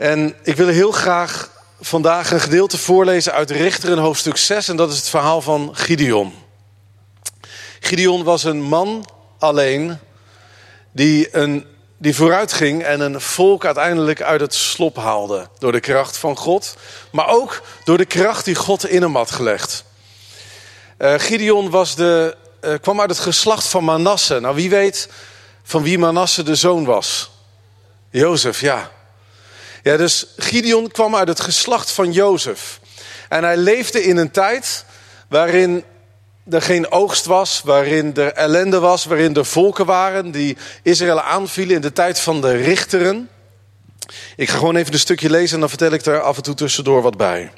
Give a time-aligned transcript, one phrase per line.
[0.00, 1.50] En ik wil heel graag
[1.80, 4.68] vandaag een gedeelte voorlezen uit Richteren hoofdstuk 6.
[4.68, 6.34] En dat is het verhaal van Gideon.
[7.80, 9.06] Gideon was een man
[9.38, 9.98] alleen
[10.92, 11.66] die, een,
[11.98, 15.48] die vooruit ging en een volk uiteindelijk uit het slop haalde.
[15.58, 16.76] Door de kracht van God,
[17.12, 19.84] maar ook door de kracht die God in hem had gelegd.
[20.98, 24.40] Uh, Gideon was de, uh, kwam uit het geslacht van Manasse.
[24.40, 25.08] Nou, wie weet
[25.62, 27.30] van wie Manasse de zoon was?
[28.10, 28.90] Jozef, ja.
[29.82, 32.80] Ja, dus Gideon kwam uit het geslacht van Jozef.
[33.28, 34.84] En hij leefde in een tijd
[35.28, 35.84] waarin
[36.50, 41.74] er geen oogst was, waarin er ellende was, waarin er volken waren die Israël aanvielen
[41.74, 43.28] in de tijd van de richteren.
[44.36, 46.54] Ik ga gewoon even een stukje lezen en dan vertel ik er af en toe
[46.54, 47.52] tussendoor wat bij.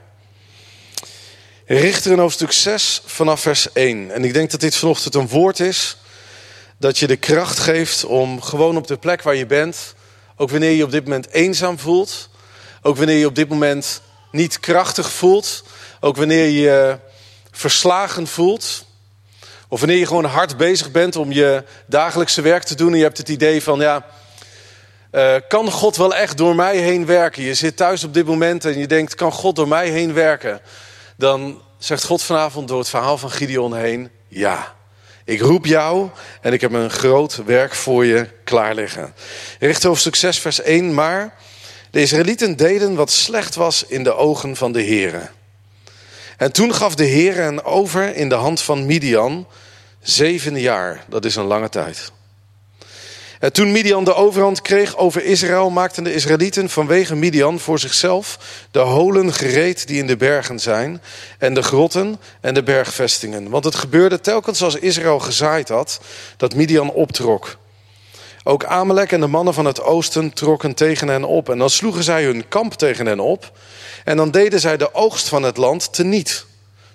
[1.66, 4.11] Richteren hoofdstuk 6 vanaf vers 1.
[4.11, 5.97] En ik denk dat dit vanochtend een woord is
[6.79, 9.95] dat je de kracht geeft om gewoon op de plek waar je bent,
[10.42, 12.28] ook wanneer je op dit moment eenzaam voelt,
[12.82, 15.65] ook wanneer je op dit moment niet krachtig voelt,
[16.01, 16.99] ook wanneer je
[17.51, 18.84] verslagen voelt,
[19.68, 23.02] of wanneer je gewoon hard bezig bent om je dagelijkse werk te doen en je
[23.02, 24.07] hebt het idee van ja,
[25.12, 27.43] uh, kan God wel echt door mij heen werken?
[27.43, 30.60] Je zit thuis op dit moment en je denkt, kan God door mij heen werken?
[31.16, 34.74] Dan zegt God vanavond door het verhaal van Gideon heen, ja.
[35.33, 36.09] Ik roep jou
[36.41, 39.15] en ik heb een groot werk voor je klaar liggen.
[39.59, 41.35] Richt hoofdstuk 6 vers 1, maar
[41.91, 45.30] de Israëlieten deden wat slecht was in de ogen van de Heeren.
[46.37, 49.47] En toen gaf de Heer hen over in de hand van Midian
[50.02, 51.05] zeven jaar.
[51.09, 52.13] Dat is een lange tijd.
[53.43, 58.38] En toen Midian de overhand kreeg over Israël, maakten de Israëlieten vanwege Midian voor zichzelf
[58.71, 61.02] de holen gereed die in de bergen zijn,
[61.38, 63.51] en de grotten en de bergvestingen.
[63.51, 66.00] Want het gebeurde telkens als Israël gezaaid had,
[66.37, 67.56] dat Midian optrok.
[68.44, 71.49] Ook Amalek en de mannen van het oosten trokken tegen hen op.
[71.49, 73.53] En dan sloegen zij hun kamp tegen hen op.
[74.04, 76.44] En dan deden zij de oogst van het land teniet,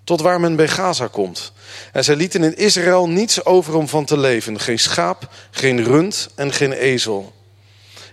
[0.07, 1.51] tot waar men bij Gaza komt.
[1.91, 6.29] En zij lieten in Israël niets over om van te leven: geen schaap, geen rund
[6.35, 7.33] en geen ezel.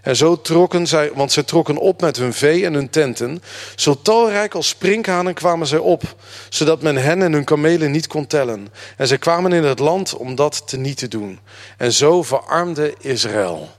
[0.02, 3.42] En zo trokken zij, want zij trokken op met hun vee en hun tenten.
[3.74, 6.14] Zo talrijk als sprinkhanen kwamen zij op,
[6.48, 8.68] zodat men hen en hun kamelen niet kon tellen.
[8.96, 11.38] En zij kwamen in het land om dat te niet te doen.
[11.76, 13.70] En zo verarmde Israël.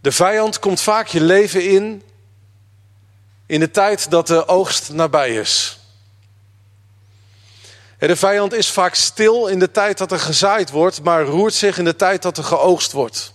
[0.00, 2.02] De vijand komt vaak je leven in
[3.46, 5.78] in de tijd dat de oogst nabij is.
[7.98, 11.78] De vijand is vaak stil in de tijd dat er gezaaid wordt, maar roert zich
[11.78, 13.32] in de tijd dat er geoogst wordt.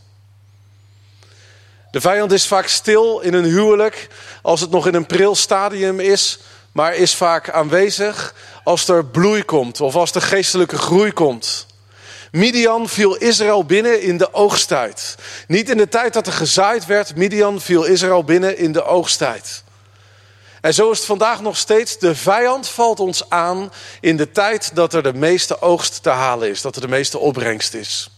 [1.91, 4.07] De vijand is vaak stil in een huwelijk
[4.41, 6.39] als het nog in een pril stadium is,
[6.71, 8.33] maar is vaak aanwezig
[8.63, 11.65] als er bloei komt of als er geestelijke groei komt.
[12.31, 15.15] Midian viel Israël binnen in de oogsttijd.
[15.47, 19.63] Niet in de tijd dat er gezaaid werd, Midian viel Israël binnen in de oogsttijd.
[20.61, 21.97] En zo is het vandaag nog steeds.
[21.97, 26.49] De vijand valt ons aan in de tijd dat er de meeste oogst te halen
[26.49, 28.09] is, dat er de meeste opbrengst is.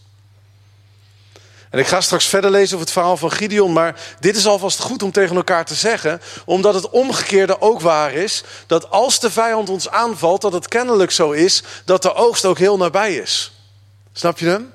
[1.70, 4.80] En ik ga straks verder lezen over het verhaal van Gideon, maar dit is alvast
[4.80, 9.30] goed om tegen elkaar te zeggen, omdat het omgekeerde ook waar is, dat als de
[9.30, 13.52] vijand ons aanvalt, dat het kennelijk zo is dat de oogst ook heel nabij is.
[14.12, 14.72] Snap je hem?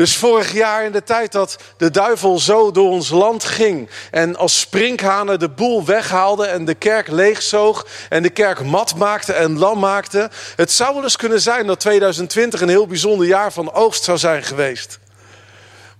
[0.00, 4.36] Dus vorig jaar in de tijd dat de duivel zo door ons land ging en
[4.36, 9.58] als sprinkhanen de boel weghaalde en de kerk leegzoog en de kerk mat maakte en
[9.58, 10.30] lam maakte.
[10.56, 14.18] Het zou wel eens kunnen zijn dat 2020 een heel bijzonder jaar van oogst zou
[14.18, 14.98] zijn geweest.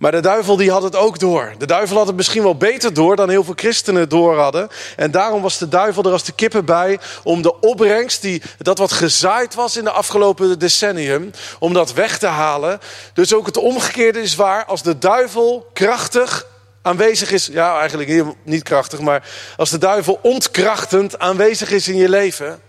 [0.00, 1.54] Maar de duivel die had het ook door.
[1.58, 4.68] De duivel had het misschien wel beter door dan heel veel christenen door hadden.
[4.96, 8.78] En daarom was de duivel er als de kippen bij om de opbrengst, die, dat
[8.78, 12.80] wat gezaaid was in de afgelopen decennium, om dat weg te halen.
[13.12, 14.64] Dus ook het omgekeerde is waar.
[14.64, 16.46] Als de duivel krachtig
[16.82, 22.08] aanwezig is, ja eigenlijk niet krachtig, maar als de duivel ontkrachtend aanwezig is in je
[22.08, 22.60] leven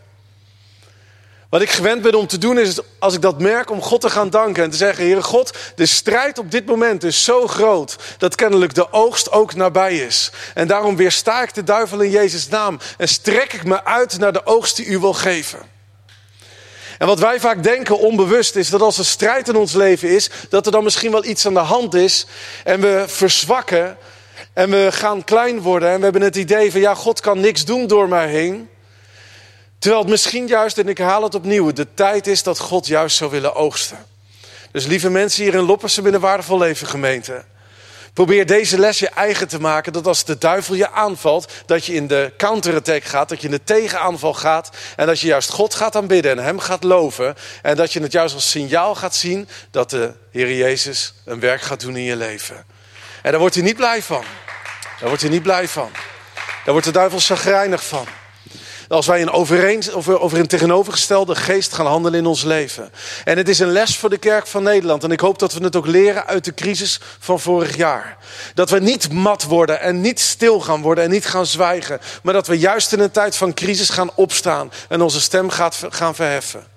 [1.51, 4.09] wat ik gewend ben om te doen is, als ik dat merk, om God te
[4.09, 7.95] gaan danken en te zeggen: Heere God, de strijd op dit moment is zo groot
[8.17, 10.31] dat kennelijk de oogst ook nabij is.
[10.53, 14.33] En daarom weersta ik de duivel in Jezus' naam en strek ik me uit naar
[14.33, 15.59] de oogst die u wil geven.
[16.98, 20.30] En wat wij vaak denken onbewust is dat als er strijd in ons leven is,
[20.50, 22.25] dat er dan misschien wel iets aan de hand is
[22.63, 23.97] en we verzwakken
[24.54, 27.65] en we gaan klein worden en we hebben het idee van ja, God kan niks
[27.65, 28.69] doen door mij heen.
[29.81, 33.18] Terwijl het misschien juist, en ik haal het opnieuw, de tijd is dat God juist
[33.18, 34.06] zou willen oogsten.
[34.72, 37.44] Dus lieve mensen hier in Loppersen binnen Waardevol Leven gemeente.
[38.13, 39.94] Probeer deze les je eigen te maken.
[39.94, 43.30] Dat als de duivel je aanvalt, dat je in de counterattack gaat.
[43.30, 44.69] Dat je in de tegenaanval gaat.
[44.95, 47.36] En dat je juist God gaat aanbidden en hem gaat loven.
[47.62, 51.62] En dat je het juist als signaal gaat zien dat de Heer Jezus een werk
[51.62, 52.66] gaat doen in je leven.
[53.22, 54.24] En daar wordt hij niet blij van.
[55.00, 55.89] Daar wordt hij niet blij van.
[56.36, 58.07] Daar wordt de duivel chagrijnig van.
[58.92, 62.92] Als wij een overeen, over, over een tegenovergestelde geest gaan handelen in ons leven.
[63.24, 65.04] En het is een les voor de kerk van Nederland.
[65.04, 68.18] En ik hoop dat we het ook leren uit de crisis van vorig jaar.
[68.54, 72.00] Dat we niet mat worden en niet stil gaan worden en niet gaan zwijgen.
[72.24, 75.50] Maar dat we juist in een tijd van crisis gaan opstaan en onze stem
[75.90, 76.70] gaan verheffen.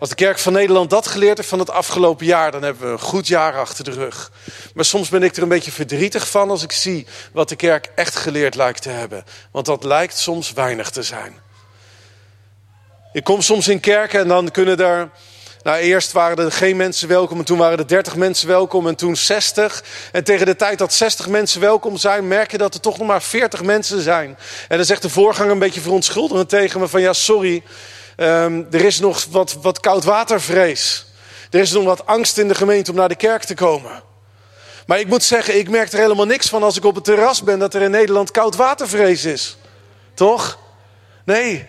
[0.00, 2.92] Als de kerk van Nederland dat geleerd heeft van het afgelopen jaar, dan hebben we
[2.92, 4.30] een goed jaar achter de rug.
[4.74, 7.90] Maar soms ben ik er een beetje verdrietig van als ik zie wat de kerk
[7.94, 9.24] echt geleerd lijkt te hebben.
[9.50, 11.34] Want dat lijkt soms weinig te zijn.
[13.12, 15.10] Ik kom soms in kerken en dan kunnen er.
[15.62, 18.94] Nou, eerst waren er geen mensen welkom en toen waren er 30 mensen welkom en
[18.94, 19.84] toen 60.
[20.12, 23.06] En tegen de tijd dat 60 mensen welkom zijn, merk je dat er toch nog
[23.06, 24.38] maar 40 mensen zijn.
[24.68, 27.62] En dan zegt de voorganger een beetje verontschuldigend tegen me van ja, sorry.
[28.20, 31.06] Um, er is nog wat, wat koudwatervrees.
[31.50, 34.02] Er is nog wat angst in de gemeente om naar de kerk te komen.
[34.86, 37.42] Maar ik moet zeggen, ik merk er helemaal niks van als ik op het terras
[37.42, 39.56] ben dat er in Nederland koudwatervrees is.
[40.14, 40.58] Toch?
[41.24, 41.68] Nee.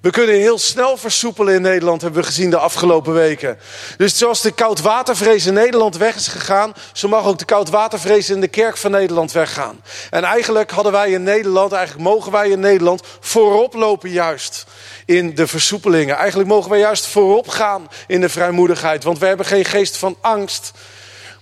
[0.00, 3.58] We kunnen heel snel versoepelen in Nederland, hebben we gezien de afgelopen weken.
[3.96, 8.40] Dus zoals de koudwatervrees in Nederland weg is gegaan, zo mag ook de koudwatervrees in
[8.40, 9.80] de kerk van Nederland weggaan.
[10.10, 14.66] En eigenlijk hadden wij in Nederland, eigenlijk mogen wij in Nederland voorop lopen juist
[15.04, 16.16] in de versoepelingen.
[16.16, 20.16] Eigenlijk mogen wij juist voorop gaan in de vrijmoedigheid, want wij hebben geen geest van
[20.20, 20.70] angst.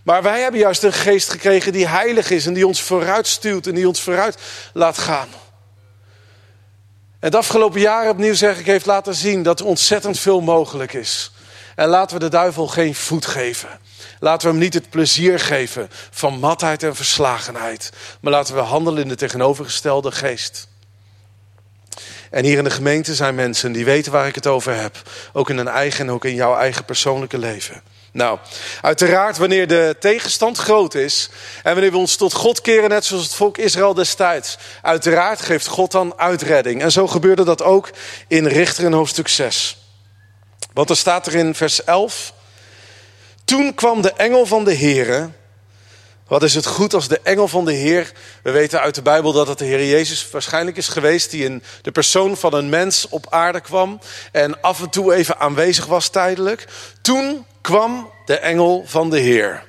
[0.03, 3.67] Maar wij hebben juist een geest gekregen die heilig is en die ons vooruit stuurt
[3.67, 4.37] en die ons vooruit
[4.73, 5.29] laat gaan.
[7.21, 11.33] Het afgelopen jaar opnieuw zeg ik heeft laten zien dat er ontzettend veel mogelijk is.
[11.75, 13.69] En laten we de duivel geen voet geven.
[14.19, 17.93] Laten we hem niet het plezier geven van matheid en verslagenheid.
[18.21, 20.69] Maar laten we handelen in de tegenovergestelde geest.
[22.31, 25.03] En hier in de gemeente zijn mensen die weten waar ik het over heb.
[25.33, 27.83] Ook in hun eigen en ook in jouw eigen persoonlijke leven.
[28.13, 28.39] Nou,
[28.81, 31.29] uiteraard wanneer de tegenstand groot is
[31.63, 35.67] en wanneer we ons tot God keren, net zoals het volk Israël destijds, uiteraard geeft
[35.67, 36.83] God dan uitredding.
[36.83, 37.91] En zo gebeurde dat ook
[38.29, 39.77] in Richter in hoofdstuk 6.
[40.73, 42.33] Want er staat er in vers 11,
[43.45, 45.29] toen kwam de engel van de Here
[46.29, 48.13] wat is het goed als de engel van de Heer.
[48.43, 51.31] We weten uit de Bijbel dat het de Heer Jezus waarschijnlijk is geweest.
[51.31, 54.01] die in de persoon van een mens op aarde kwam.
[54.33, 56.67] en af en toe even aanwezig was tijdelijk.
[57.01, 59.67] Toen kwam de engel van de Heer.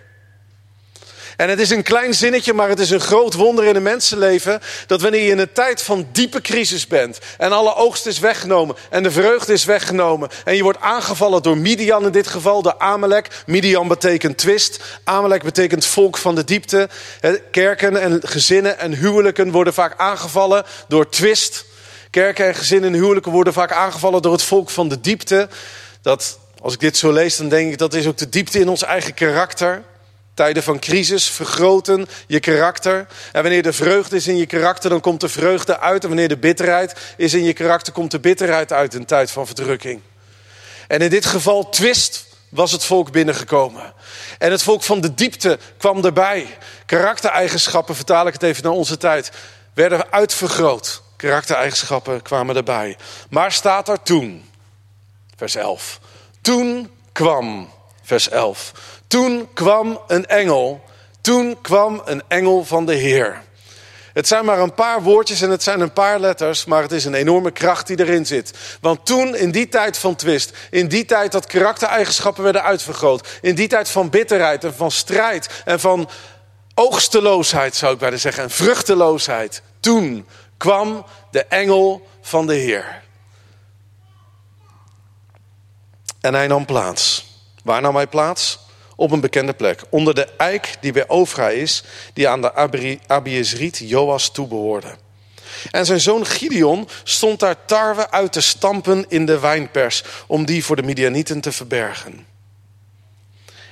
[1.40, 4.62] En het is een klein zinnetje, maar het is een groot wonder in een mensenleven.
[4.88, 7.20] Dat wanneer je in een tijd van diepe crisis bent.
[7.38, 8.76] En alle oogst is weggenomen.
[8.90, 10.30] En de vreugde is weggenomen.
[10.46, 13.44] En je wordt aangevallen door Midian in dit geval, de Amalek.
[13.46, 14.80] Midian betekent twist.
[15.04, 16.90] Amalek betekent volk van de diepte.
[17.52, 21.66] Kerken en gezinnen en huwelijken worden vaak aangevallen door twist.
[22.10, 25.50] Kerken en gezinnen en huwelijken worden vaak aangevallen door het volk van de diepte.
[26.02, 28.70] Dat, als ik dit zo lees, dan denk ik dat is ook de diepte in
[28.70, 29.84] ons eigen karakter.
[30.34, 33.08] Tijden van crisis vergroten je karakter.
[33.32, 36.02] En wanneer de vreugde is in je karakter, dan komt de vreugde uit.
[36.02, 39.46] En wanneer de bitterheid is in je karakter, komt de bitterheid uit in tijd van
[39.46, 40.02] verdrukking.
[40.88, 43.94] En in dit geval twist was het volk binnengekomen.
[44.38, 46.58] En het volk van de diepte kwam erbij.
[46.86, 49.32] Karaktereigenschappen, vertaal ik het even naar onze tijd,
[49.74, 51.02] werden uitvergroot.
[51.16, 52.98] Karaktereigenschappen kwamen erbij.
[53.30, 54.50] Maar staat er toen,
[55.36, 56.00] vers 11.
[56.42, 57.70] Toen kwam,
[58.04, 58.72] vers 11.
[59.08, 60.84] Toen kwam een engel.
[61.22, 63.42] Toen kwam een engel van de Heer.
[64.14, 67.06] Het zijn maar een paar woordjes en het zijn een paar letters, maar het is
[67.06, 68.54] een enorme kracht die erin zit.
[68.82, 73.56] Want toen, in die tijd van twist, in die tijd dat karaktereigenschappen werden uitvergroot, in
[73.56, 76.10] die tijd van bitterheid en van strijd en van
[76.74, 83.02] oogsteloosheid, zou ik bijna zeggen, en vruchteloosheid, toen kwam de engel van de Heer.
[86.22, 87.26] En hij nam plaats.
[87.64, 88.60] Waar nam hij plaats?
[89.00, 89.82] op een bekende plek.
[89.90, 91.84] Onder de eik die bij Ofra is,
[92.14, 94.96] die aan de Abiezriet Joas toebehoorde.
[95.72, 100.66] En zijn zoon Gideon stond daar tarwe uit te stampen in de wijnpers, om die
[100.66, 102.26] voor de Midianieten te verbergen.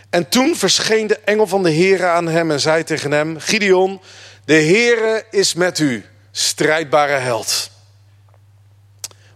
[0.10, 4.02] En toen verscheen de engel van de Heere aan hem en zei tegen hem: Gideon,
[4.46, 7.70] de Heere is met u, strijdbare held.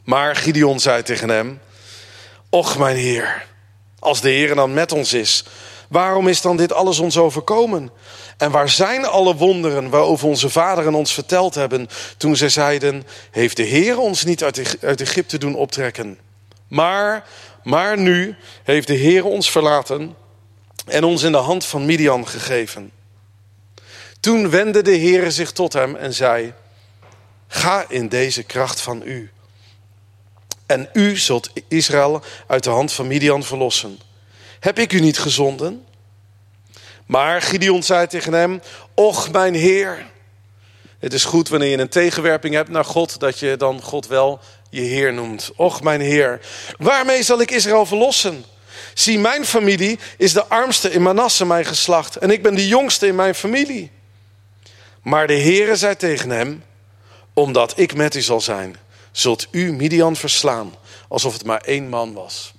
[0.03, 1.59] Maar Gideon zei tegen hem:
[2.51, 3.47] Och, mijn Heer,
[3.99, 5.43] als de Heere dan met ons is,
[5.91, 7.91] Waarom is dan dit alles ons overkomen?
[8.37, 13.57] En waar zijn alle wonderen waarover onze vaderen ons verteld hebben toen zij zeiden: Heeft
[13.57, 14.43] de Heer ons niet
[14.81, 16.19] uit Egypte doen optrekken?
[16.67, 17.27] Maar,
[17.63, 20.15] maar nu heeft de Heer ons verlaten
[20.85, 22.91] en ons in de hand van Midian gegeven.
[24.19, 26.53] Toen wendde de Heer zich tot hem en zei:
[27.47, 29.31] Ga in deze kracht van u.
[30.71, 33.99] En u zult Israël uit de hand van Midian verlossen.
[34.59, 35.85] Heb ik u niet gezonden?
[37.05, 38.61] Maar Gideon zei tegen hem:
[38.93, 40.09] Och, mijn Heer,
[40.99, 44.39] Het is goed wanneer je een tegenwerping hebt naar God, dat je dan God wel
[44.69, 45.51] je Heer noemt.
[45.55, 46.39] Och, mijn Heer,
[46.77, 48.45] waarmee zal ik Israël verlossen?
[48.93, 53.07] Zie, mijn familie is de armste in Manasse, mijn geslacht, en ik ben de jongste
[53.07, 53.91] in mijn familie.
[55.01, 56.63] Maar de Heere zei tegen hem,
[57.33, 58.75] omdat ik met u zal zijn,
[59.11, 60.73] zult u Midian verslaan,
[61.07, 62.53] alsof het maar één man was.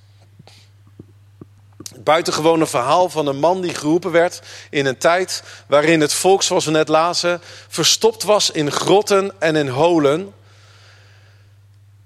[1.92, 6.42] Het buitengewone verhaal van een man die geroepen werd in een tijd waarin het volk,
[6.42, 10.35] zoals we net lazen, verstopt was in grotten en in holen.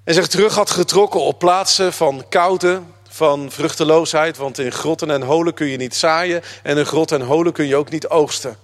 [0.05, 4.37] En zich terug had getrokken op plaatsen van koude, van vruchteloosheid.
[4.37, 7.67] Want in grotten en holen kun je niet zaaien en in grotten en holen kun
[7.67, 8.59] je ook niet oogsten.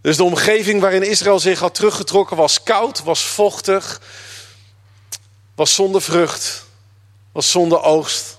[0.00, 4.00] Dus de omgeving waarin Israël zich had teruggetrokken was koud, was vochtig,
[5.62, 6.64] was zonder vrucht,
[7.32, 8.38] was zonder oogst.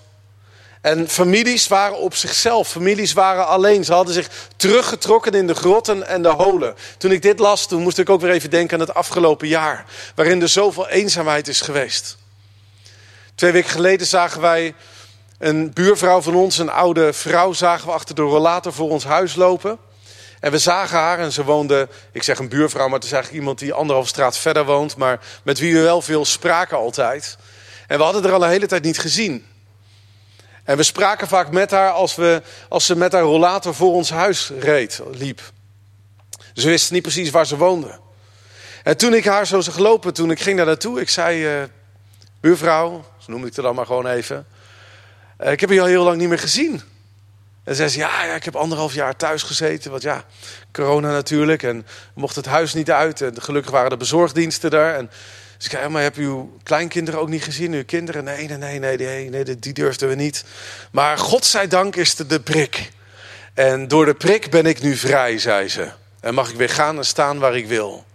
[0.81, 3.83] En families waren op zichzelf, families waren alleen.
[3.83, 6.75] Ze hadden zich teruggetrokken in de grotten en de holen.
[6.97, 9.85] Toen ik dit las, toen moest ik ook weer even denken aan het afgelopen jaar,
[10.15, 12.17] waarin er zoveel eenzaamheid is geweest.
[13.35, 14.73] Twee weken geleden zagen wij
[15.37, 19.35] een buurvrouw van ons, een oude vrouw, zagen we achter de rollator voor ons huis
[19.35, 19.77] lopen.
[20.43, 23.41] En we zagen haar en ze woonde, ik zeg een buurvrouw, maar het is eigenlijk
[23.41, 27.37] iemand die anderhalf straat verder woont, maar met wie we wel veel spraken altijd.
[27.87, 29.45] En we hadden er al een hele tijd niet gezien.
[30.63, 34.09] En we spraken vaak met haar als, we, als ze met haar rollator voor ons
[34.09, 35.41] huis reed, liep.
[36.53, 37.99] Ze wist niet precies waar ze woonde.
[38.83, 41.63] En toen ik haar zo zag lopen, toen ik ging daar naartoe, ik zei, uh,
[42.39, 44.45] buurvrouw, zo noem ik het dan maar gewoon even.
[45.41, 46.81] Uh, ik heb je al heel lang niet meer gezien.
[47.63, 49.91] En zei ze, ja, ja, ik heb anderhalf jaar thuis gezeten.
[49.91, 50.23] Want ja,
[50.71, 51.63] corona natuurlijk.
[51.63, 53.21] En mocht het huis niet uit.
[53.21, 54.95] En gelukkig waren de bezorgdiensten daar.
[54.95, 55.09] En
[55.59, 57.73] ik zei, maar heb uw kleinkinderen ook niet gezien?
[57.73, 58.23] Uw kinderen?
[58.23, 60.43] Nee, nee, nee, nee, nee, nee die durfden we niet.
[60.91, 62.91] Maar godzijdank is er de prik.
[63.53, 65.91] En door de prik ben ik nu vrij, zei ze.
[66.19, 68.05] En mag ik weer gaan en staan waar ik wil.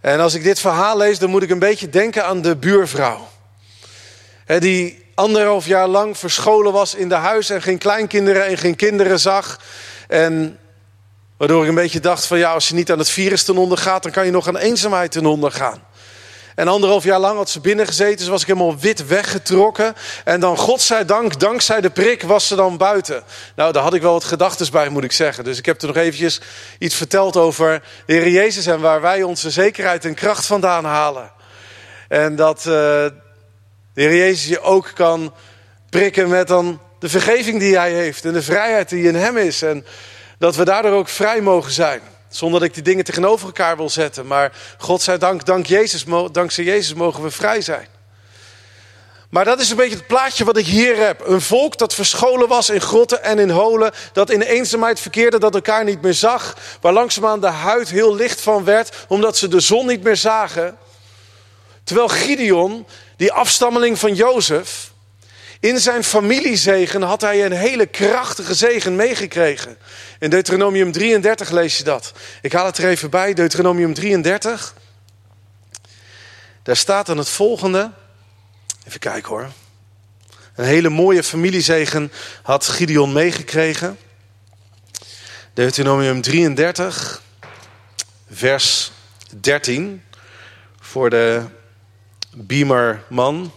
[0.00, 3.28] En als ik dit verhaal lees, dan moet ik een beetje denken aan de buurvrouw.
[4.58, 9.20] die anderhalf jaar lang verscholen was in de huis en geen kleinkinderen en geen kinderen
[9.20, 9.60] zag.
[10.08, 10.58] En
[11.36, 13.78] waardoor ik een beetje dacht van ja, als je niet aan het virus ten onder
[13.78, 15.82] gaat, dan kan je nog aan eenzaamheid ten onder gaan.
[16.54, 19.94] En anderhalf jaar lang had ze binnen gezeten, dus was ik helemaal wit weggetrokken.
[20.24, 23.22] En dan, godzijdank, dankzij de prik, was ze dan buiten.
[23.56, 25.44] Nou, daar had ik wel wat gedachten bij, moet ik zeggen.
[25.44, 26.40] Dus ik heb er nog eventjes
[26.78, 31.32] iets verteld over de Heer Jezus en waar wij onze zekerheid en kracht vandaan halen.
[32.08, 33.04] En dat uh,
[33.94, 35.34] de Heer Jezus je ook kan
[35.90, 39.62] prikken met dan de vergeving die hij heeft en de vrijheid die in hem is.
[39.62, 39.84] En
[40.38, 42.00] dat we daardoor ook vrij mogen zijn.
[42.28, 44.26] Zonder dat ik die dingen tegenover elkaar wil zetten.
[44.26, 47.86] Maar God zij dank, dank Jezus, dankzij Jezus mogen we vrij zijn.
[49.28, 51.26] Maar dat is een beetje het plaatje wat ik hier heb.
[51.26, 53.92] Een volk dat verscholen was in grotten en in holen.
[54.12, 56.56] Dat in eenzaamheid verkeerde, dat elkaar niet meer zag.
[56.80, 60.76] Waar langzaamaan de huid heel licht van werd, omdat ze de zon niet meer zagen.
[61.84, 62.86] Terwijl Gideon,
[63.22, 64.90] die afstammeling van Jozef,
[65.60, 69.78] in zijn familiezegen had hij een hele krachtige zegen meegekregen.
[70.18, 72.12] In Deuteronomium 33 lees je dat.
[72.40, 74.74] Ik haal het er even bij, Deuteronomium 33.
[76.62, 77.90] Daar staat dan het volgende.
[78.86, 79.50] Even kijken hoor.
[80.54, 82.12] Een hele mooie familiezegen
[82.42, 83.98] had Gideon meegekregen.
[85.54, 87.22] Deuteronomium 33,
[88.30, 88.92] vers
[89.40, 90.02] 13.
[90.80, 91.60] Voor de
[92.34, 93.52] Beamerman.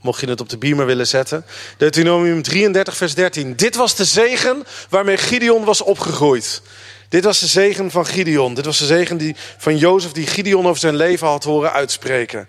[0.00, 1.44] Mocht je het op de beamer willen zetten.
[1.76, 3.56] Deuteronomium 33, vers 13.
[3.56, 6.62] Dit was de zegen waarmee Gideon was opgegroeid.
[7.08, 8.54] Dit was de zegen van Gideon.
[8.54, 12.48] Dit was de zegen die, van Jozef die Gideon over zijn leven had horen uitspreken.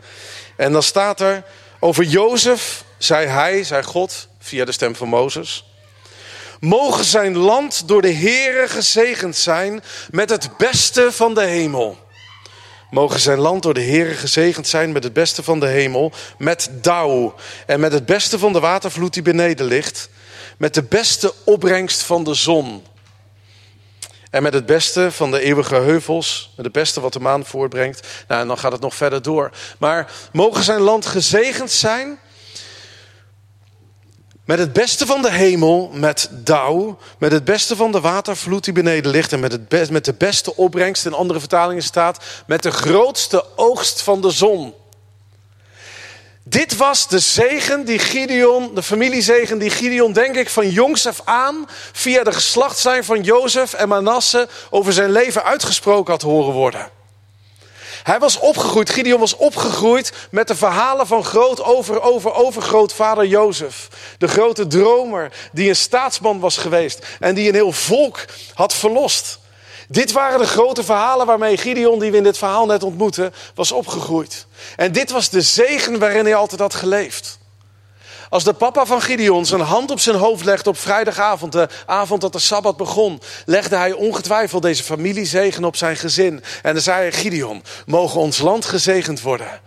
[0.57, 1.43] En dan staat er,
[1.79, 5.65] over Jozef zei hij, zei God, via de stem van Mozes.
[6.59, 12.04] Mogen zijn land door de Heere gezegend zijn met het beste van de hemel.
[12.89, 16.69] Mogen zijn land door de Heere gezegend zijn met het beste van de hemel, met
[16.71, 20.09] dauw en met het beste van de watervloed die beneden ligt,
[20.57, 22.83] met de beste opbrengst van de zon.
[24.29, 28.07] En met het beste van de eeuwige heuvels, met het beste wat de maan voortbrengt.
[28.27, 29.51] Nou, en dan gaat het nog verder door.
[29.77, 32.19] Maar mogen zijn land gezegend zijn
[34.45, 38.73] met het beste van de hemel, met dauw, met het beste van de watervloed die
[38.73, 42.71] beneden ligt en met, het met de beste opbrengst, in andere vertalingen staat, met de
[42.71, 44.73] grootste oogst van de zon.
[46.43, 51.21] Dit was de zegen die Gideon, de familiezegen die Gideon, denk ik, van jongs af
[51.23, 56.94] aan, via de geslachtslijn van Jozef en Manasse, over zijn leven uitgesproken had horen worden.
[58.05, 63.87] Hij was opgegroeid, Gideon was opgegroeid met de verhalen van groot over, over, overgrootvader Jozef.
[64.17, 69.39] De grote dromer die een staatsman was geweest en die een heel volk had verlost.
[69.87, 73.71] Dit waren de grote verhalen waarmee Gideon, die we in dit verhaal net ontmoeten, was
[73.71, 74.45] opgegroeid.
[74.75, 77.37] En dit was de zegen waarin hij altijd had geleefd.
[78.35, 82.21] Als de papa van Gideon zijn hand op zijn hoofd legde op vrijdagavond, de avond
[82.21, 86.43] dat de Sabbat begon, legde hij ongetwijfeld deze familiezegen op zijn gezin.
[86.61, 89.61] En dan zei hij, Gideon, mogen ons land gezegend worden.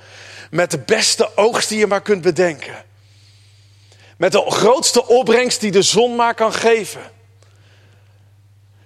[0.50, 2.84] Met de beste oogst die je maar kunt bedenken.
[4.16, 7.02] Met de grootste opbrengst die de zon maar kan geven.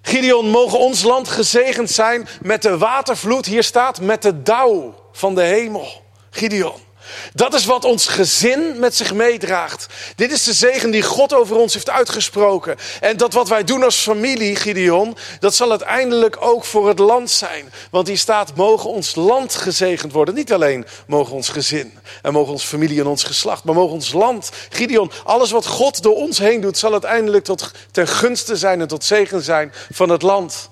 [0.03, 3.47] Gideon, mogen ons land gezegend zijn met de watervloed.
[3.47, 6.03] Hier staat met de dauw van de hemel.
[6.31, 6.91] Gideon.
[7.35, 9.87] Dat is wat ons gezin met zich meedraagt.
[10.17, 12.77] Dit is de zegen die God over ons heeft uitgesproken.
[13.01, 17.31] En dat wat wij doen als familie, Gideon, dat zal uiteindelijk ook voor het land
[17.31, 17.73] zijn.
[17.91, 20.35] Want hier staat, mogen ons land gezegend worden.
[20.35, 24.13] Niet alleen mogen ons gezin en mogen ons familie en ons geslacht, maar mogen ons
[24.13, 24.51] land.
[24.69, 28.89] Gideon, alles wat God door ons heen doet, zal uiteindelijk tot, ten gunste zijn en
[28.89, 30.71] tot zegen zijn van het land.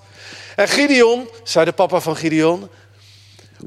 [0.56, 2.68] En Gideon, zei de papa van Gideon,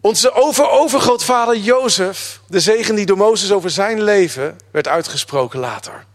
[0.01, 6.05] onze over-overgrootvader Jozef, de zegen die door Mozes over zijn leven werd uitgesproken later.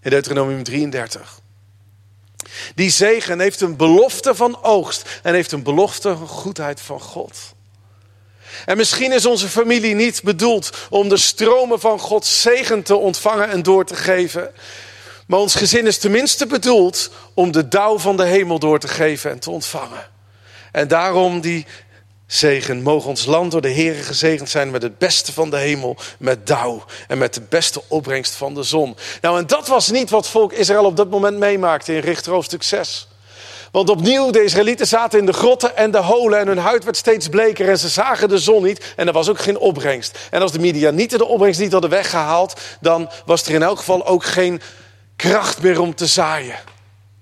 [0.00, 1.40] In Deuteronomium 33.
[2.74, 7.36] Die zegen heeft een belofte van oogst en heeft een belofte van goedheid van God.
[8.66, 13.48] En misschien is onze familie niet bedoeld om de stromen van Gods zegen te ontvangen
[13.48, 14.50] en door te geven.
[15.26, 19.30] Maar ons gezin is tenminste bedoeld om de dauw van de hemel door te geven
[19.30, 20.10] en te ontvangen.
[20.72, 21.66] En daarom die
[22.28, 22.82] zegen.
[22.82, 26.46] Mogen ons land door de Heeren gezegend zijn met het beste van de hemel, met
[26.46, 28.96] dauw en met de beste opbrengst van de zon.
[29.20, 32.62] Nou, en dat was niet wat volk Israël op dat moment meemaakte in Richter hoofdstuk
[32.62, 33.08] 6.
[33.70, 36.96] Want opnieuw, de Israëlieten zaten in de grotten en de holen en hun huid werd
[36.96, 40.18] steeds bleker en ze zagen de zon niet en er was ook geen opbrengst.
[40.30, 44.06] En als de Midianieten de opbrengst niet hadden weggehaald, dan was er in elk geval
[44.06, 44.60] ook geen
[45.16, 46.58] kracht meer om te zaaien.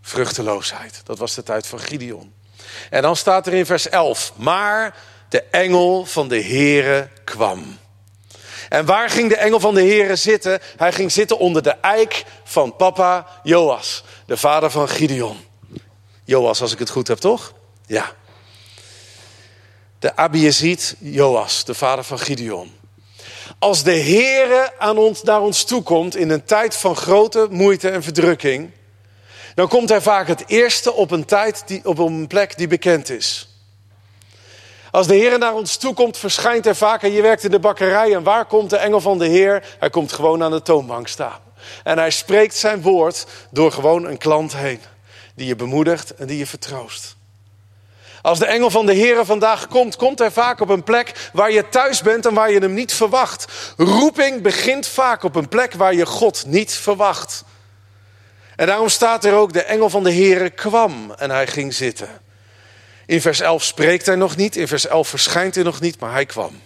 [0.03, 2.33] Vruchteloosheid, dat was de tijd van Gideon.
[2.91, 4.97] En dan staat er in vers 11, maar
[5.29, 7.79] de engel van de Heere kwam.
[8.69, 10.61] En waar ging de engel van de Heere zitten?
[10.77, 15.37] Hij ging zitten onder de eik van papa Joas, de vader van Gideon.
[16.25, 17.53] Joas, als ik het goed heb, toch?
[17.87, 18.13] Ja.
[19.99, 22.75] De Abiezit Joas, de vader van Gideon.
[23.59, 28.03] Als de Heere aan ons, naar ons toekomt in een tijd van grote moeite en
[28.03, 28.71] verdrukking,
[29.57, 33.11] dan komt hij vaak het eerste op een tijd, die, op een plek die bekend
[33.11, 33.49] is.
[34.91, 37.03] Als de Heer naar ons toe komt, verschijnt hij vaak.
[37.03, 38.15] En je werkt in de bakkerij.
[38.15, 39.77] En waar komt de engel van de Heer?
[39.79, 41.41] Hij komt gewoon aan de toonbank staan.
[41.85, 44.81] En hij spreekt zijn woord door gewoon een klant heen.
[45.35, 47.17] Die je bemoedigt en die je vertroost.
[48.23, 51.53] Als de engel van de Heer vandaag komt, komt hij vaak op een plek waar
[51.53, 53.47] je thuis bent en waar je hem niet verwacht.
[53.77, 57.45] Roeping begint vaak op een plek waar je God niet verwacht.
[58.57, 62.09] En daarom staat er ook, de engel van de Heere kwam en hij ging zitten.
[63.07, 66.13] In vers 11 spreekt hij nog niet, in vers 11 verschijnt hij nog niet, maar
[66.13, 66.61] hij kwam.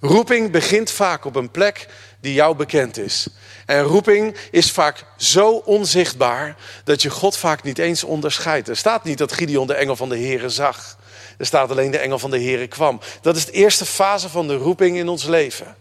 [0.00, 1.88] Roeping begint vaak op een plek
[2.20, 3.28] die jou bekend is.
[3.66, 8.68] En roeping is vaak zo onzichtbaar dat je God vaak niet eens onderscheidt.
[8.68, 10.98] Er staat niet dat Gideon de engel van de Heere zag.
[11.38, 13.00] Er staat alleen de engel van de Heere kwam.
[13.20, 15.76] Dat is de eerste fase van de roeping in ons leven.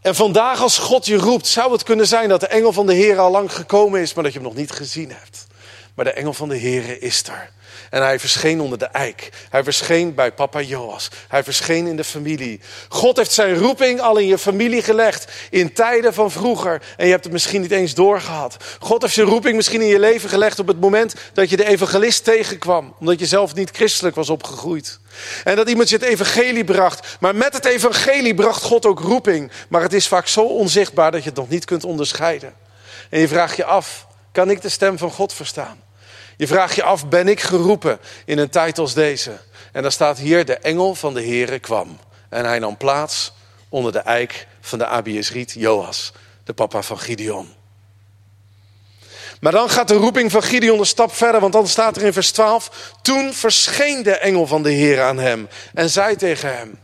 [0.00, 2.94] En vandaag als God je roept, zou het kunnen zijn dat de engel van de
[2.94, 5.46] Heer al lang gekomen is, maar dat je hem nog niet gezien hebt.
[5.94, 7.50] Maar de engel van de Heer is er.
[7.90, 9.28] En hij verscheen onder de eik.
[9.50, 11.10] Hij verscheen bij papa Joas.
[11.28, 12.60] Hij verscheen in de familie.
[12.88, 15.32] God heeft zijn roeping al in je familie gelegd.
[15.50, 16.82] In tijden van vroeger.
[16.96, 18.56] En je hebt het misschien niet eens doorgehad.
[18.80, 21.66] God heeft zijn roeping misschien in je leven gelegd op het moment dat je de
[21.66, 22.94] evangelist tegenkwam.
[23.00, 24.98] Omdat je zelf niet christelijk was opgegroeid.
[25.44, 27.16] En dat iemand je het evangelie bracht.
[27.20, 29.50] Maar met het evangelie bracht God ook roeping.
[29.68, 32.54] Maar het is vaak zo onzichtbaar dat je het nog niet kunt onderscheiden.
[33.10, 35.87] En je vraagt je af, kan ik de stem van God verstaan?
[36.38, 39.38] Je vraagt je af, ben ik geroepen in een tijd als deze?
[39.72, 41.98] En dan staat hier, de engel van de Heere kwam.
[42.28, 43.32] En hij nam plaats
[43.68, 46.12] onder de eik van de Abiesriet Joas,
[46.44, 47.54] de papa van Gideon.
[49.40, 52.12] Maar dan gaat de roeping van Gideon een stap verder, want dan staat er in
[52.12, 56.78] vers 12: Toen verscheen de engel van de Heer aan hem en zei tegen hem.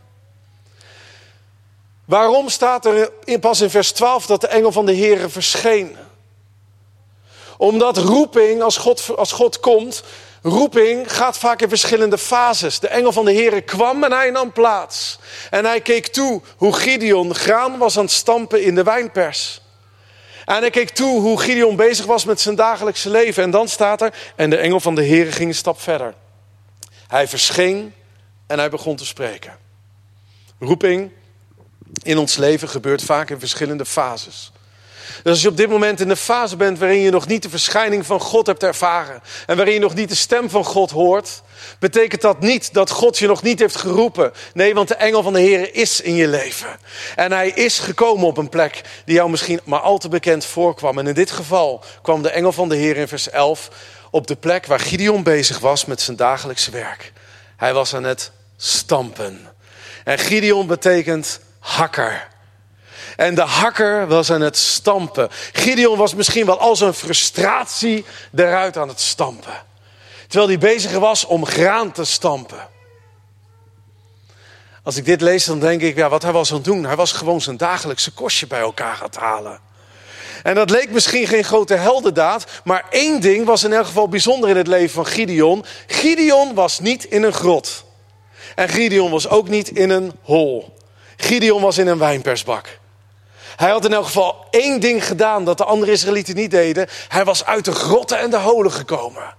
[2.04, 5.96] Waarom staat er pas in vers 12 dat de engel van de Heer verscheen?
[7.64, 10.02] Omdat roeping, als God, als God komt,
[10.42, 12.78] roeping gaat vaak in verschillende fases.
[12.78, 15.18] De engel van de Heer kwam en hij nam plaats.
[15.50, 19.60] En hij keek toe hoe Gideon graan was aan het stampen in de wijnpers.
[20.44, 23.42] En hij keek toe hoe Gideon bezig was met zijn dagelijkse leven.
[23.42, 26.14] En dan staat er, en de engel van de Heer ging een stap verder.
[27.08, 27.94] Hij verscheen
[28.46, 29.56] en hij begon te spreken.
[30.58, 31.10] Roeping
[32.02, 34.52] in ons leven gebeurt vaak in verschillende fases.
[35.22, 37.50] Dus als je op dit moment in de fase bent waarin je nog niet de
[37.50, 41.42] verschijning van God hebt ervaren en waarin je nog niet de stem van God hoort,
[41.78, 44.32] betekent dat niet dat God je nog niet heeft geroepen.
[44.54, 46.78] Nee, want de engel van de Heer is in je leven.
[47.16, 50.98] En hij is gekomen op een plek die jou misschien maar al te bekend voorkwam.
[50.98, 53.70] En in dit geval kwam de engel van de Heer in vers 11
[54.10, 57.12] op de plek waar Gideon bezig was met zijn dagelijkse werk.
[57.56, 59.48] Hij was aan het stampen.
[60.04, 62.28] En Gideon betekent hakker.
[63.16, 65.28] En de hakker was aan het stampen.
[65.52, 69.62] Gideon was misschien wel al zijn frustratie eruit aan het stampen.
[70.28, 72.68] Terwijl hij bezig was om graan te stampen.
[74.82, 76.84] Als ik dit lees, dan denk ik, ja, wat hij was aan het doen.
[76.84, 79.60] Hij was gewoon zijn dagelijkse kostje bij elkaar aan het halen.
[80.42, 84.50] En dat leek misschien geen grote heldendaad, maar één ding was in elk geval bijzonder
[84.50, 85.64] in het leven van Gideon.
[85.86, 87.84] Gideon was niet in een grot.
[88.54, 90.76] En Gideon was ook niet in een hol.
[91.16, 92.78] Gideon was in een wijnpersbak.
[93.56, 96.88] Hij had in elk geval één ding gedaan dat de andere Israëlieten niet deden.
[97.08, 99.34] Hij was uit de grotten en de holen gekomen.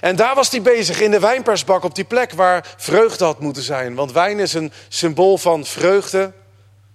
[0.00, 3.62] En daar was hij bezig in de wijnpersbak op die plek waar vreugde had moeten
[3.62, 3.94] zijn.
[3.94, 6.32] Want wijn is een symbool van vreugde.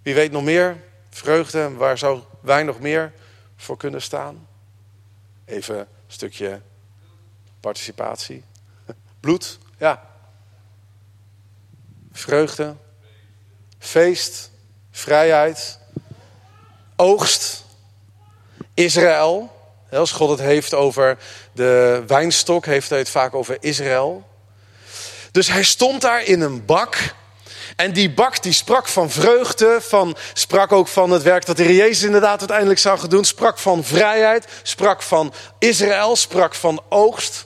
[0.02, 0.84] Wie weet nog meer?
[1.10, 1.74] Vreugde.
[1.74, 3.14] Waar zou wijn nog meer
[3.56, 4.48] voor kunnen staan?
[5.46, 6.62] Even een stukje
[7.60, 8.44] participatie.
[9.20, 10.10] Bloed, ja.
[12.12, 12.76] Vreugde,
[13.80, 14.52] feest,
[14.92, 15.80] vrijheid,
[16.96, 17.64] oogst,
[18.74, 19.54] Israël.
[19.92, 21.18] Als God het heeft over
[21.52, 24.28] de wijnstok, heeft hij het vaak over Israël.
[25.32, 26.98] Dus hij stond daar in een bak.
[27.76, 31.64] En die bak die sprak van vreugde, van, sprak ook van het werk dat de
[31.64, 33.26] Heer Jezus inderdaad uiteindelijk zou gaan doen.
[33.26, 37.46] Sprak van vrijheid, sprak van Israël, sprak van oogst.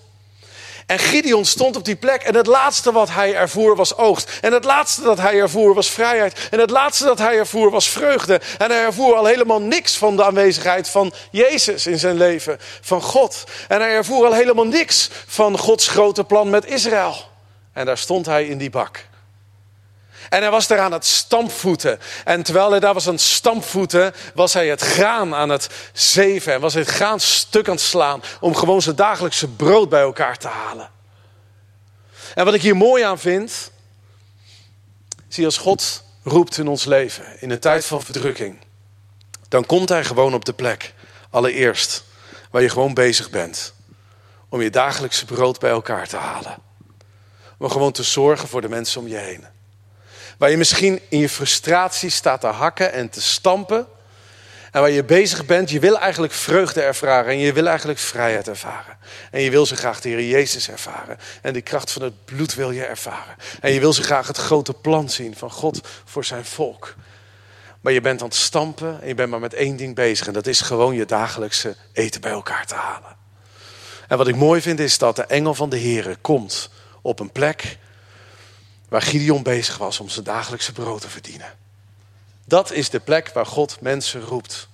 [0.89, 4.37] En Gideon stond op die plek en het laatste wat hij ervoer was oogst.
[4.41, 6.47] En het laatste dat hij ervoer was vrijheid.
[6.51, 8.41] En het laatste dat hij ervoer was vreugde.
[8.57, 13.01] En hij ervoer al helemaal niks van de aanwezigheid van Jezus in zijn leven, van
[13.01, 13.43] God.
[13.67, 17.15] En hij ervoer al helemaal niks van Gods grote plan met Israël.
[17.73, 19.08] En daar stond hij in die bak.
[20.29, 21.99] En hij was daar aan het stampvoeten.
[22.25, 26.53] En terwijl hij daar was aan het stampvoeten, was hij het graan aan het zeven.
[26.53, 30.01] En was hij het graan stuk aan het slaan om gewoon zijn dagelijkse brood bij
[30.01, 30.89] elkaar te halen.
[32.35, 33.71] En wat ik hier mooi aan vind,
[35.27, 38.59] zie als God roept in ons leven, in een tijd van verdrukking,
[39.47, 40.93] dan komt hij gewoon op de plek,
[41.29, 42.03] allereerst,
[42.51, 43.73] waar je gewoon bezig bent,
[44.49, 46.57] om je dagelijkse brood bij elkaar te halen.
[47.57, 49.45] Om gewoon te zorgen voor de mensen om je heen.
[50.39, 53.87] Waar je misschien in je frustratie staat te hakken en te stampen.
[54.71, 57.31] En waar je bezig bent, je wil eigenlijk vreugde ervaren.
[57.31, 58.97] En je wil eigenlijk vrijheid ervaren.
[59.31, 61.17] En je wil zo graag de Heer Jezus ervaren.
[61.41, 63.35] En die kracht van het bloed wil je ervaren.
[63.61, 66.95] En je wil zo graag het grote plan zien van God voor zijn volk.
[67.81, 70.27] Maar je bent aan het stampen en je bent maar met één ding bezig.
[70.27, 73.15] En dat is gewoon je dagelijkse eten bij elkaar te halen.
[74.07, 76.69] En wat ik mooi vind is dat de engel van de Heer komt
[77.01, 77.77] op een plek
[78.89, 81.53] waar Gideon bezig was om zijn dagelijkse brood te verdienen.
[82.45, 84.67] Dat is de plek waar God mensen roept.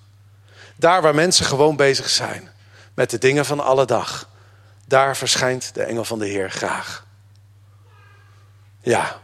[0.75, 2.49] Daar waar mensen gewoon bezig zijn
[2.93, 4.29] met de dingen van alle dag.
[4.85, 7.05] Daar verschijnt de engel van de Heer graag.
[8.81, 9.19] Ja,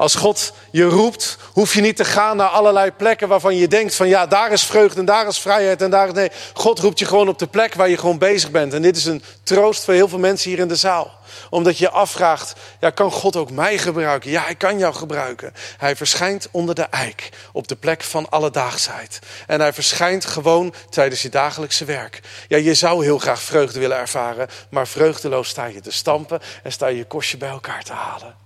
[0.00, 3.94] als God je roept, hoef je niet te gaan naar allerlei plekken waarvan je denkt
[3.94, 6.30] van ja, daar is vreugde en daar is vrijheid en daar nee.
[6.54, 8.72] God roept je gewoon op de plek waar je gewoon bezig bent.
[8.72, 11.18] En dit is een troost voor heel veel mensen hier in de zaal.
[11.50, 14.30] Omdat je je afvraagt, ja, kan God ook mij gebruiken?
[14.30, 15.52] Ja, hij kan jou gebruiken.
[15.76, 19.18] Hij verschijnt onder de eik op de plek van alledaagsheid.
[19.46, 22.20] En hij verschijnt gewoon tijdens je dagelijkse werk.
[22.48, 26.72] Ja, je zou heel graag vreugde willen ervaren, maar vreugdeloos sta je te stampen en
[26.72, 28.39] sta je je kostje bij elkaar te halen.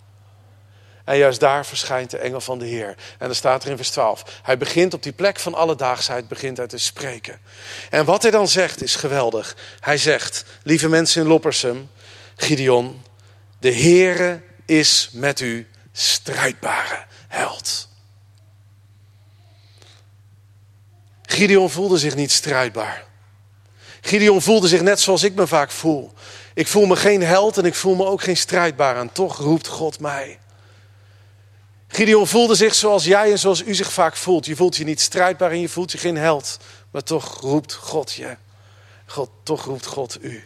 [1.04, 2.96] En juist daar verschijnt de engel van de Heer.
[3.18, 4.40] En dan staat er in vers 12.
[4.42, 7.40] Hij begint op die plek van alledaagsheid, begint hij te spreken.
[7.90, 9.56] En wat hij dan zegt is geweldig.
[9.80, 11.90] Hij zegt, lieve mensen in Loppersum,
[12.36, 13.02] Gideon,
[13.58, 17.88] de Heere is met u strijdbare held.
[21.22, 23.04] Gideon voelde zich niet strijdbaar.
[24.00, 26.12] Gideon voelde zich net zoals ik me vaak voel.
[26.54, 28.96] Ik voel me geen held en ik voel me ook geen strijdbaar.
[28.96, 30.38] En toch roept God mij.
[31.94, 34.46] Gideon voelde zich zoals jij en zoals u zich vaak voelt.
[34.46, 36.58] Je voelt je niet strijdbaar en je voelt je geen held.
[36.90, 38.36] Maar toch roept God je.
[39.06, 40.44] God, toch roept God u.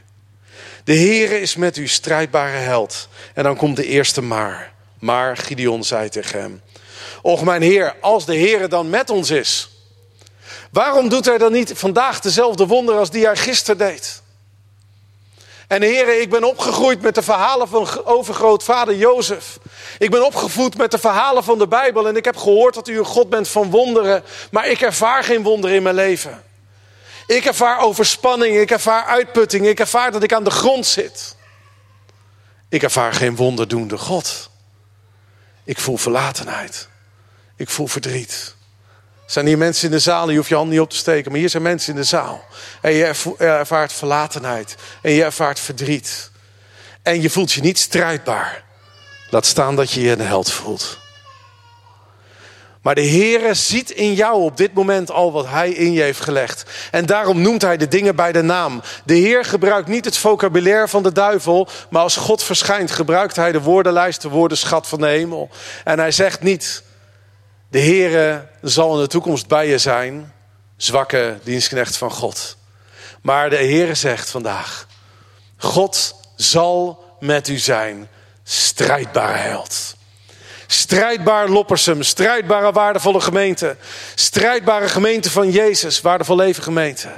[0.85, 3.09] De Heere is met u strijdbare held.
[3.35, 4.73] En dan komt de eerste maar.
[4.99, 6.61] Maar Gideon zei tegen hem.
[7.23, 9.71] Och mijn Heer, als de Heere dan met ons is.
[10.71, 14.23] Waarom doet hij dan niet vandaag dezelfde wonder als die hij gisteren deed?
[15.69, 19.59] En heren, ik ben opgegroeid met de verhalen van overgrootvader Jozef.
[19.99, 22.99] Ik ben opgevoed met de verhalen van de Bijbel en ik heb gehoord dat u
[22.99, 26.43] een God bent van wonderen, maar ik ervaar geen wonderen in mijn leven.
[27.27, 31.37] Ik ervaar overspanning, ik ervaar uitputting, ik ervaar dat ik aan de grond zit.
[32.69, 34.51] Ik ervaar geen wonderdoende God.
[35.65, 36.89] Ik voel verlatenheid.
[37.57, 38.55] Ik voel verdriet.
[39.29, 41.41] Zijn hier mensen in de zaal, je hoeft je hand niet op te steken, maar
[41.41, 42.45] hier zijn mensen in de zaal.
[42.81, 44.77] En je ervaart verlatenheid.
[45.03, 46.31] En je ervaart verdriet.
[47.03, 48.63] En je voelt je niet strijdbaar.
[49.31, 50.99] Laat staan dat je je een held voelt.
[52.83, 56.21] Maar de Heere ziet in jou op dit moment al wat Hij in je heeft
[56.21, 56.71] gelegd.
[56.91, 58.83] En daarom noemt Hij de dingen bij de naam.
[59.05, 63.53] De Heer gebruikt niet het vocabulaire van de duivel, maar als God verschijnt gebruikt Hij
[63.53, 65.51] de woordenlijst, de woordenschat van de hemel.
[65.85, 66.83] En Hij zegt niet,
[67.69, 70.33] de Heere zal in de toekomst bij je zijn,
[70.77, 72.57] zwakke dienstknecht van God.
[73.23, 74.87] Maar de Heere zegt vandaag,
[75.57, 78.09] God zal met u zijn,
[78.43, 79.97] strijdbare held.
[80.67, 83.77] Strijdbaar Loppersum, strijdbare waardevolle gemeente.
[84.15, 87.09] Strijdbare gemeente van Jezus, waardevol leven gemeente.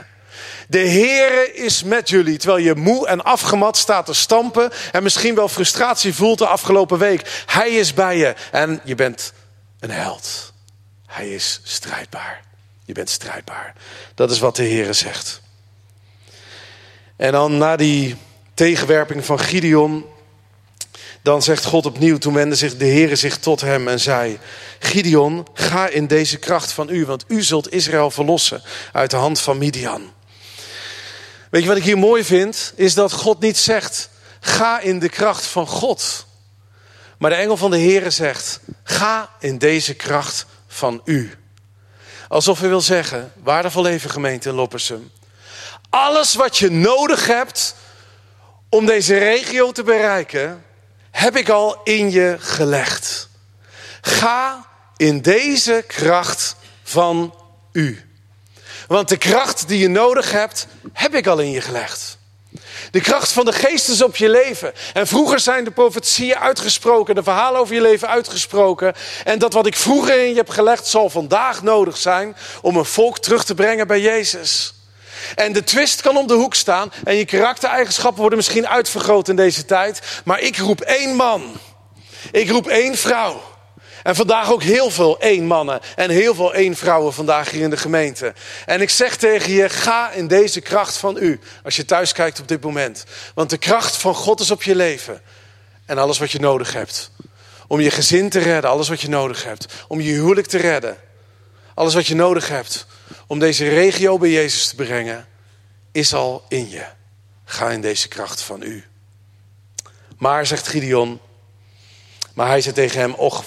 [0.68, 5.34] De Heere is met jullie, terwijl je moe en afgemat staat te stampen en misschien
[5.34, 7.42] wel frustratie voelt de afgelopen week.
[7.46, 9.32] Hij is bij je en je bent
[9.80, 10.52] een held.
[11.06, 12.44] Hij is strijdbaar.
[12.84, 13.74] Je bent strijdbaar.
[14.14, 15.40] Dat is wat de Heere zegt.
[17.16, 18.16] En dan na die
[18.54, 20.04] tegenwerping van Gideon
[21.22, 24.38] dan zegt God opnieuw, toen wendde zich de Heere zich tot hem en zei...
[24.78, 28.62] Gideon, ga in deze kracht van u, want u zult Israël verlossen
[28.92, 30.12] uit de hand van Midian.
[31.50, 32.72] Weet je wat ik hier mooi vind?
[32.76, 36.26] Is dat God niet zegt, ga in de kracht van God.
[37.20, 41.38] Maar de engel van de Heere zegt, ga in deze kracht van u.
[42.28, 45.10] Alsof hij wil zeggen, waardevol leven gemeente in Loppersum.
[45.90, 47.74] Alles wat je nodig hebt
[48.68, 50.64] om deze regio te bereiken
[51.10, 53.28] heb ik al in je gelegd.
[54.00, 57.34] Ga in deze kracht van
[57.72, 58.04] u.
[58.86, 62.18] Want de kracht die je nodig hebt, heb ik al in je gelegd.
[62.90, 64.72] De kracht van de geest is op je leven.
[64.92, 68.94] En vroeger zijn de profetieën uitgesproken, de verhalen over je leven uitgesproken.
[69.24, 72.84] En dat wat ik vroeger in je heb gelegd, zal vandaag nodig zijn om een
[72.84, 74.74] volk terug te brengen bij Jezus.
[75.34, 76.92] En de twist kan om de hoek staan.
[77.04, 80.00] En je karaktereigenschappen worden misschien uitvergroot in deze tijd.
[80.24, 81.56] Maar ik roep één man.
[82.30, 83.42] Ik roep één vrouw.
[84.02, 87.70] En vandaag ook heel veel één mannen en heel veel één vrouwen vandaag hier in
[87.70, 88.34] de gemeente.
[88.66, 91.40] En ik zeg tegen je, ga in deze kracht van u.
[91.64, 93.04] Als je thuis kijkt op dit moment.
[93.34, 95.22] Want de kracht van God is op je leven.
[95.86, 97.10] En alles wat je nodig hebt.
[97.66, 99.66] Om je gezin te redden, alles wat je nodig hebt.
[99.88, 100.96] Om je huwelijk te redden.
[101.74, 102.86] Alles wat je nodig hebt
[103.26, 105.28] om deze regio bij Jezus te brengen,
[105.92, 106.84] is al in je.
[107.44, 108.84] Ga in deze kracht van u.
[110.18, 111.20] Maar, zegt Gideon,
[112.34, 113.44] maar hij zei tegen hem, och,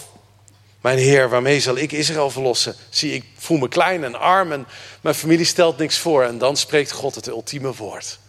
[0.83, 2.75] mijn Heer, waarmee zal ik Israël verlossen?
[2.89, 4.67] Zie, ik voel me klein en arm en
[5.01, 6.23] mijn familie stelt niks voor.
[6.23, 8.19] En dan spreekt God het ultieme woord.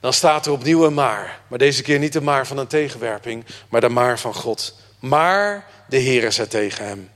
[0.00, 1.40] Dan staat er opnieuw een maar.
[1.48, 4.74] Maar deze keer niet de maar van een tegenwerping, maar de maar van God.
[4.98, 7.10] Maar de Heer zei tegen hem,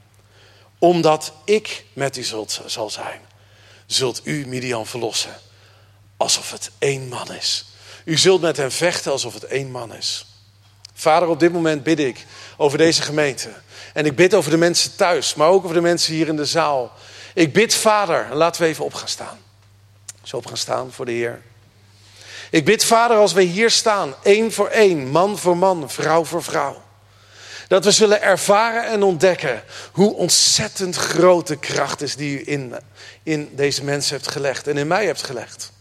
[0.78, 3.20] omdat ik met u zult, zal zijn
[3.86, 5.36] zult u Midian verlossen.
[6.16, 7.64] Alsof het één man is.
[8.04, 10.26] U zult met hem vechten alsof het één man is.
[11.04, 13.48] Vader, op dit moment bid ik over deze gemeente.
[13.92, 16.44] En ik bid over de mensen thuis, maar ook over de mensen hier in de
[16.44, 16.92] zaal.
[17.34, 19.38] Ik bid, Vader, en laten we even op gaan staan.
[20.22, 21.42] Zo op gaan staan voor de Heer.
[22.50, 26.42] Ik bid, Vader, als we hier staan, één voor één, man voor man, vrouw voor
[26.42, 26.82] vrouw.
[27.68, 29.62] Dat we zullen ervaren en ontdekken
[29.92, 32.74] hoe ontzettend grote kracht is die u in,
[33.22, 35.72] in deze mensen hebt gelegd en in mij hebt gelegd.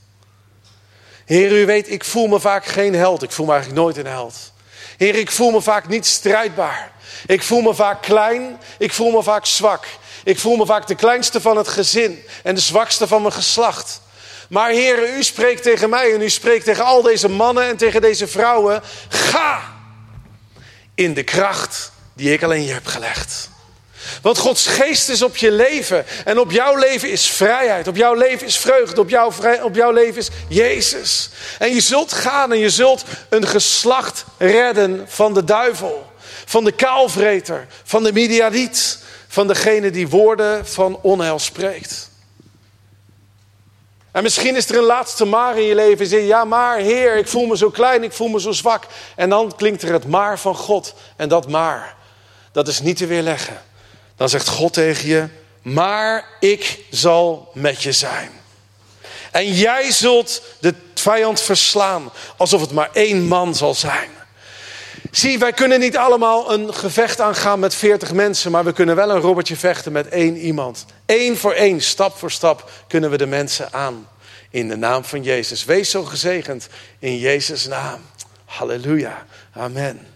[1.26, 3.24] Heer, u weet, ik voel me vaak geen held.
[3.24, 4.53] Ik voel me eigenlijk nooit een held.
[4.98, 6.92] Heer, ik voel me vaak niet strijdbaar.
[7.26, 8.60] Ik voel me vaak klein.
[8.78, 9.86] Ik voel me vaak zwak.
[10.24, 14.02] Ik voel me vaak de kleinste van het gezin en de zwakste van mijn geslacht.
[14.50, 18.02] Maar Heer, u spreekt tegen mij en u spreekt tegen al deze mannen en tegen
[18.02, 18.82] deze vrouwen.
[19.10, 19.62] Ga
[20.96, 23.50] in de kracht die ik alleen je heb gelegd.
[24.22, 26.06] Want Gods geest is op je leven.
[26.26, 27.88] En op jouw leven is vrijheid.
[27.88, 29.02] Op jouw leven is vreugde.
[29.02, 31.30] Op jouw, op jouw leven is Jezus.
[31.60, 36.12] En je zult gaan en je zult een geslacht redden van de duivel.
[36.46, 37.68] Van de kaalvreter.
[37.84, 39.00] Van de mediadiet.
[39.28, 42.12] Van degene die woorden van onheil spreekt.
[44.14, 46.00] En misschien is er een laatste maar in je leven.
[46.00, 48.88] En zeg ja maar Heer, ik voel me zo klein, ik voel me zo zwak.
[49.16, 50.94] En dan klinkt er het maar van God.
[51.16, 51.96] En dat maar,
[52.52, 53.62] dat is niet te weerleggen.
[54.24, 55.28] Dan zegt God tegen je,
[55.62, 58.30] maar ik zal met je zijn.
[59.32, 64.10] En jij zult de vijand verslaan, alsof het maar één man zal zijn.
[65.12, 69.10] Zie, wij kunnen niet allemaal een gevecht aangaan met veertig mensen, maar we kunnen wel
[69.10, 70.86] een robbertje vechten met één iemand.
[71.06, 74.08] Eén voor één, stap voor stap, kunnen we de mensen aan
[74.50, 75.66] In de naam van Jezus.
[75.66, 76.68] Wees zo gezegend
[77.00, 78.02] in Jezus' naam.
[78.46, 79.26] Halleluja.
[79.54, 80.08] Amen.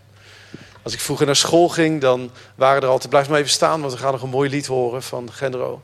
[0.88, 3.10] Als ik vroeger naar school ging, dan waren er altijd...
[3.10, 5.82] Blijf maar even staan, want we gaan nog een mooi lied horen van Gendro.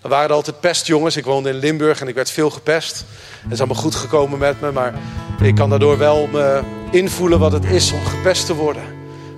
[0.00, 1.16] Dan waren er altijd pestjongens.
[1.16, 3.04] Ik woonde in Limburg en ik werd veel gepest.
[3.42, 4.94] Het is allemaal goed gekomen met me, maar
[5.42, 8.82] ik kan daardoor wel me invoelen wat het is om gepest te worden.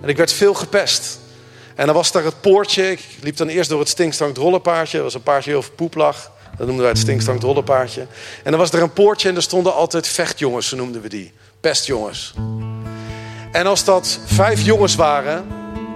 [0.03, 1.19] En ik werd veel gepest.
[1.75, 2.91] En dan was daar het poortje.
[2.91, 4.97] Ik liep dan eerst door het stinkstank rollenpaardje.
[4.97, 6.31] Dat was een paardje heel veel poep lag.
[6.57, 8.07] Dat noemden wij het stinkstank rollenpaardje.
[8.43, 11.33] En dan was er een poortje en er stonden altijd vechtjongens, zo noemden we die.
[11.61, 12.35] Pestjongens.
[13.57, 15.47] En als dat vijf jongens waren,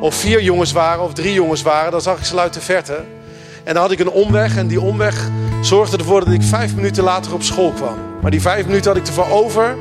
[0.01, 3.05] of vier jongens waren, of drie jongens waren, dan zag ik ze uit de verte.
[3.65, 5.29] En dan had ik een omweg en die omweg
[5.63, 7.99] zorgde ervoor dat ik vijf minuten later op school kwam.
[8.23, 9.77] Maar die vijf minuten had ik ervoor over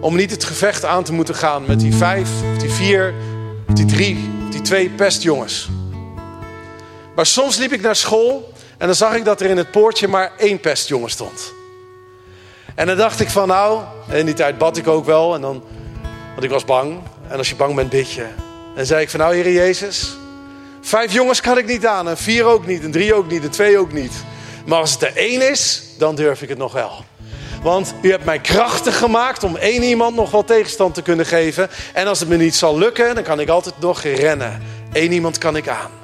[0.00, 3.14] om niet het gevecht aan te moeten gaan met die vijf, of die vier,
[3.68, 5.68] of die drie, of die twee pestjongens.
[7.14, 10.08] Maar soms liep ik naar school en dan zag ik dat er in het poortje
[10.08, 11.52] maar één pestjongen stond.
[12.74, 13.80] En dan dacht ik van nou,
[14.10, 15.62] in die tijd bad ik ook wel, en dan,
[16.32, 16.98] want ik was bang.
[17.28, 18.26] En als je bang bent, bid je.
[18.76, 20.16] En zei ik van nou, Heer Jezus,
[20.80, 23.50] vijf jongens kan ik niet aan, en vier ook niet, en drie ook niet, en
[23.50, 24.12] twee ook niet.
[24.66, 27.04] Maar als het er één is, dan durf ik het nog wel.
[27.62, 31.70] Want u hebt mij krachtig gemaakt om één iemand nog wel tegenstand te kunnen geven.
[31.92, 34.62] En als het me niet zal lukken, dan kan ik altijd nog rennen.
[34.92, 36.01] Eén iemand kan ik aan.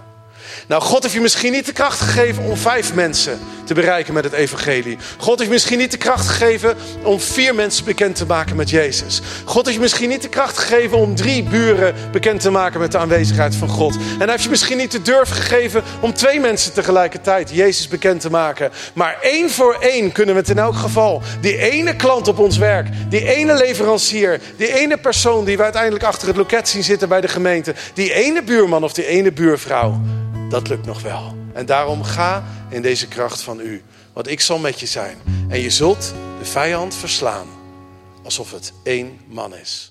[0.68, 4.24] Nou, God heeft je misschien niet de kracht gegeven om vijf mensen te bereiken met
[4.24, 4.98] het evangelie.
[5.18, 9.20] God heeft misschien niet de kracht gegeven om vier mensen bekend te maken met Jezus.
[9.44, 12.92] God heeft je misschien niet de kracht gegeven om drie buren bekend te maken met
[12.92, 13.94] de aanwezigheid van God.
[13.94, 18.20] En hij heeft je misschien niet de durf gegeven om twee mensen tegelijkertijd Jezus bekend
[18.20, 18.70] te maken.
[18.92, 21.22] Maar één voor één kunnen we het in elk geval.
[21.40, 26.04] Die ene klant op ons werk, die ene leverancier, die ene persoon die we uiteindelijk
[26.04, 30.00] achter het loket zien zitten bij de gemeente, die ene buurman of die ene buurvrouw
[30.48, 31.34] dat lukt nog wel.
[31.52, 33.82] En daarom ga in deze kracht van u.
[34.12, 35.16] Want ik zal met je zijn.
[35.48, 37.46] En je zult de vijand verslaan.
[38.22, 39.87] Alsof het één man is.